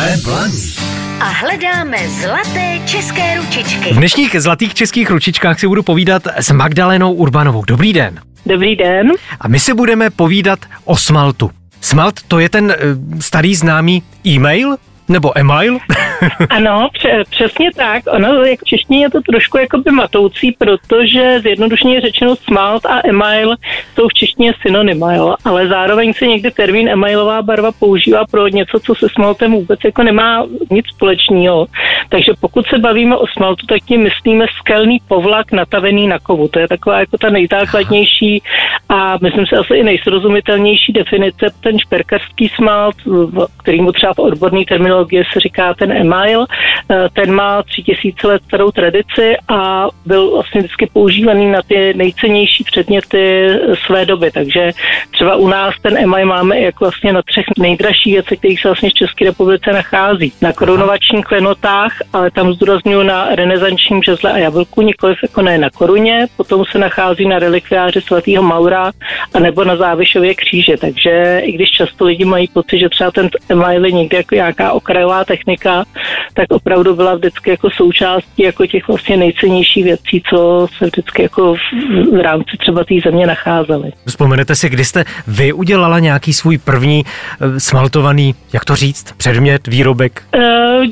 [0.00, 0.62] Jsme blaní.
[1.20, 3.94] A hledáme zlaté české ručičky.
[3.94, 7.64] V dnešních zlatých českých ručičkách si budu povídat s Magdalenou Urbanovou.
[7.64, 8.18] Dobrý den.
[8.46, 9.12] Dobrý den.
[9.40, 11.50] A my si budeme povídat o smaltu.
[11.80, 14.76] Smalt to je ten uh, starý známý e-mail,
[15.08, 15.78] nebo email?
[16.50, 18.02] ano, pře- přesně tak.
[18.10, 23.56] Ono, jak v češtině je to trošku jakoby matoucí, protože zjednodušeně řečeno smalt a email
[23.94, 25.34] jsou v češtině synonyma, jo?
[25.44, 30.02] ale zároveň se někdy termín emailová barva používá pro něco, co se smaltem vůbec jako
[30.02, 31.66] nemá nic společného.
[32.08, 36.48] Takže pokud se bavíme o smaltu, tak tím myslíme skelný povlak natavený na kovu.
[36.48, 38.42] To je taková jako ta nejzákladnější
[38.88, 41.46] a myslím si asi i nejsrozumitelnější definice.
[41.60, 42.96] Ten šperkarský smalt,
[43.62, 46.46] kterým třeba v odborný terminologie se říká ten email,
[46.90, 51.94] eh, ten má tři tisíce let starou tradici a byl vlastně vždycky používaný na ty
[51.94, 53.48] nejcennější předměty
[53.86, 54.30] své doby.
[54.30, 54.70] Takže
[55.10, 58.90] třeba u nás ten email máme jako vlastně na třech nejdražších věcech, kterých se vlastně
[58.90, 60.32] v České republice nachází.
[60.42, 65.70] Na korunovačních klenotách, ale tam zdůraznuju na renesančním žezle a jablku, nikoliv jako ne na
[65.70, 68.92] koruně, potom se nachází na relikviáři svatého Maura
[69.34, 70.76] a nebo na závišově kříže.
[70.76, 74.72] Takže i když často lidi mají pocit, že třeba ten email je někde jako nějaká
[74.72, 75.84] okrajová technika,
[76.34, 81.54] tak opravdu byla vždycky jako součástí jako těch vlastně nejcennějších věcí, co se vždycky jako
[81.54, 81.58] v,
[82.12, 83.92] v rámci třeba té země nacházely.
[84.06, 89.66] Vzpomenete si, kdy jste vy udělala nějaký svůj první uh, smaltovaný, jak to říct, předmět,
[89.66, 90.22] výrobek?
[90.36, 90.42] Uh,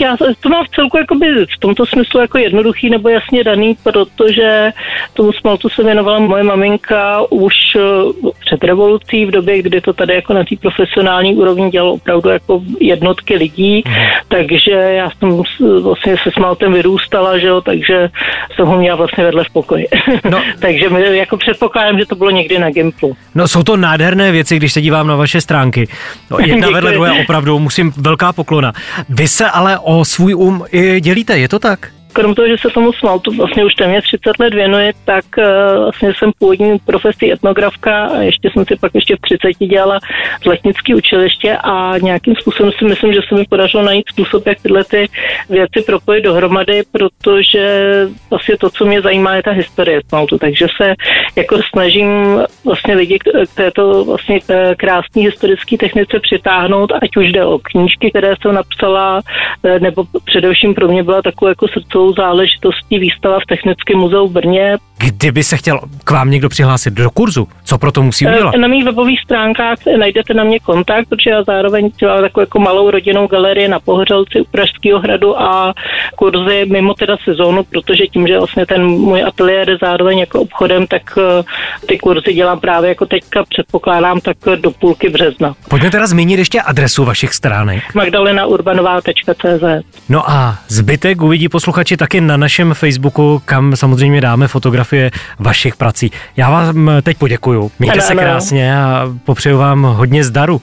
[0.00, 4.72] já to mám v celku jakoby v tomto smyslu jako jednoduchý nebo jasně daný, protože
[5.14, 10.14] tomu smaltu se věnovala moje maminka už uh, před revolucí v době, kdy to tady
[10.14, 13.94] jako na té profesionální úrovni dělalo opravdu jako jednotky lidí, mm.
[14.28, 18.10] takže já jsem vlastně se smaltem vyrůstala, že jo, takže
[18.54, 19.86] jsem ho měla vlastně vedle v pokoji.
[20.30, 20.42] No.
[20.60, 23.16] takže my jako předpokládám, že to bylo někdy na Gimplu.
[23.34, 25.88] No jsou to nádherné věci, když se dívám na vaše stránky.
[26.30, 28.72] No, jedna vedle druhé opravdu, musím velká poklona.
[29.08, 31.88] Vy se ale o svůj um i dělíte, je to tak?
[32.12, 35.44] Krom toho, že se tomu smaltu vlastně už téměř 30 let věnuje, tak uh,
[35.82, 39.98] vlastně jsem původní profesí etnografka a ještě jsem si pak ještě v 30 dělala
[40.42, 44.62] z letnické učiliště a nějakým způsobem si myslím, že se mi podařilo najít způsob, jak
[44.62, 45.08] tyhle ty
[45.50, 47.92] věci propojit dohromady, protože
[48.30, 50.38] vlastně to, co mě zajímá, je ta historie smaltu.
[50.38, 50.94] Takže se
[51.36, 53.24] jako snažím vlastně lidi k
[53.54, 54.40] této vlastně
[54.76, 59.20] krásné historické technice přitáhnout, ať už jde o knížky, které jsem napsala,
[59.64, 64.32] eh, nebo především pro mě byla takovou jako srdcovou záležitostí výstava v Technickém muzeu v
[64.32, 64.76] Brně.
[65.02, 68.54] Kdyby se chtěl k vám někdo přihlásit do kurzu, co pro to musí udělat?
[68.54, 72.58] Eh, na mých webových stránkách najdete na mě kontakt, protože já zároveň dělám takovou jako
[72.58, 75.74] malou rodinnou galerii na Pohořelci u Pražského hradu a
[76.16, 80.86] kurzy mimo teda sezónu, protože tím, že vlastně ten můj ateliér je zároveň jako obchodem,
[80.86, 81.42] tak eh,
[81.86, 85.54] ty kurzy dělám právě jako teďka předpokládám tak do půlky března.
[85.68, 87.94] Pojďme teda zmínit ještě adresu vašich stránek.
[87.94, 89.64] magdalenaurbanová.cz
[90.08, 94.91] No a zbytek uvidí posluchači posluchači taky na našem Facebooku, kam samozřejmě dáme fotografie
[95.38, 96.10] vašich prací.
[96.36, 97.70] Já vám teď poděkuju.
[97.78, 100.60] Mějte ano, se krásně a popřeju vám hodně zdaru.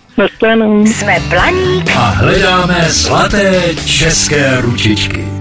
[0.85, 5.38] Jsme Planík a hledáme zlaté české ručičky.